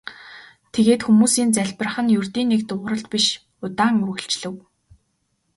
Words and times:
Тэгээд 0.73 1.01
хүмүүсийн 1.03 1.49
залбирах 1.55 1.95
нь 2.03 2.13
ердийн 2.17 2.49
нэг 2.51 2.61
дуугаралт 2.67 3.07
биш 3.13 3.25
удаан 3.65 3.95
үргэлжлэв. 4.07 4.55